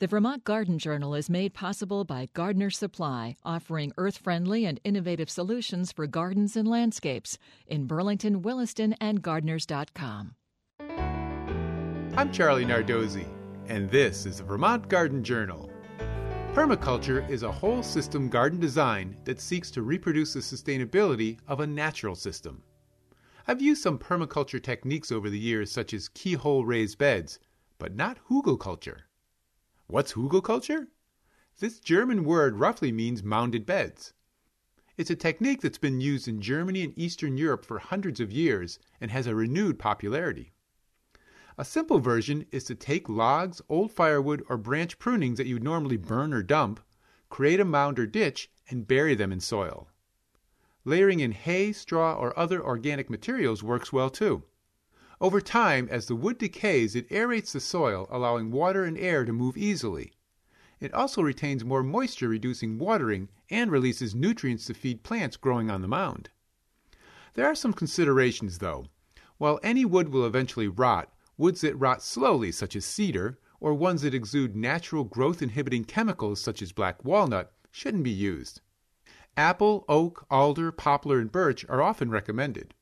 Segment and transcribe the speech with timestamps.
[0.00, 5.30] The Vermont Garden Journal is made possible by Gardener's Supply, offering earth friendly and innovative
[5.30, 10.34] solutions for gardens and landscapes in Burlington, Williston, and gardeners.com.
[12.16, 13.28] I'm Charlie Nardozzi,
[13.68, 15.70] and this is the Vermont Garden Journal.
[16.54, 21.66] Permaculture is a whole system garden design that seeks to reproduce the sustainability of a
[21.68, 22.64] natural system.
[23.46, 27.38] I've used some permaculture techniques over the years, such as keyhole raised beds,
[27.78, 29.02] but not hugelkultur.
[29.94, 30.88] What's hugelkultur?
[31.60, 34.12] This German word roughly means mounded beds.
[34.96, 38.80] It's a technique that's been used in Germany and Eastern Europe for hundreds of years
[39.00, 40.52] and has a renewed popularity.
[41.56, 45.62] A simple version is to take logs, old firewood, or branch prunings that you would
[45.62, 46.80] normally burn or dump,
[47.28, 49.88] create a mound or ditch, and bury them in soil.
[50.84, 54.42] Layering in hay, straw, or other organic materials works well too.
[55.20, 59.32] Over time, as the wood decays, it aerates the soil, allowing water and air to
[59.32, 60.12] move easily.
[60.80, 65.82] It also retains more moisture, reducing watering, and releases nutrients to feed plants growing on
[65.82, 66.30] the mound.
[67.34, 68.86] There are some considerations, though.
[69.38, 74.02] While any wood will eventually rot, woods that rot slowly, such as cedar, or ones
[74.02, 78.60] that exude natural growth inhibiting chemicals, such as black walnut, shouldn't be used.
[79.36, 82.74] Apple, oak, alder, poplar, and birch are often recommended.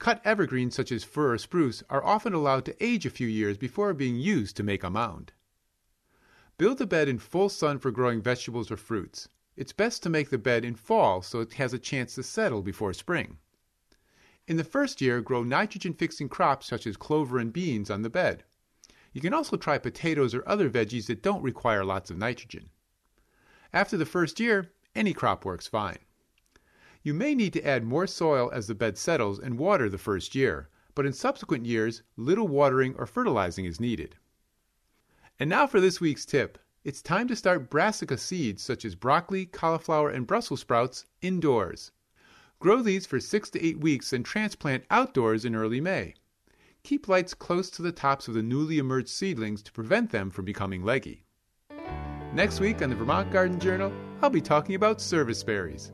[0.00, 3.58] Cut evergreens such as fir or spruce are often allowed to age a few years
[3.58, 5.34] before being used to make a mound.
[6.56, 9.28] Build the bed in full sun for growing vegetables or fruits.
[9.56, 12.62] It's best to make the bed in fall so it has a chance to settle
[12.62, 13.36] before spring.
[14.48, 18.08] In the first year, grow nitrogen fixing crops such as clover and beans on the
[18.08, 18.44] bed.
[19.12, 22.70] You can also try potatoes or other veggies that don't require lots of nitrogen.
[23.70, 25.98] After the first year, any crop works fine.
[27.02, 30.34] You may need to add more soil as the bed settles and water the first
[30.34, 34.16] year, but in subsequent years, little watering or fertilizing is needed.
[35.38, 36.58] And now for this week's tip.
[36.84, 41.90] It's time to start brassica seeds such as broccoli, cauliflower, and Brussels sprouts indoors.
[42.58, 46.14] Grow these for six to eight weeks and transplant outdoors in early May.
[46.82, 50.46] Keep lights close to the tops of the newly emerged seedlings to prevent them from
[50.46, 51.24] becoming leggy.
[52.32, 55.92] Next week on the Vermont Garden Journal, I'll be talking about service berries.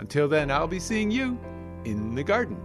[0.00, 1.38] Until then, I'll be seeing you
[1.84, 2.56] in the garden.